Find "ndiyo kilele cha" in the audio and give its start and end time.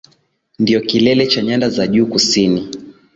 0.59-1.41